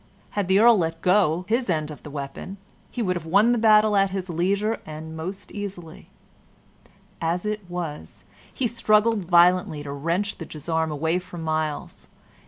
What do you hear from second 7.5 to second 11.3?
was, he struggled violently to wrench the gisarm away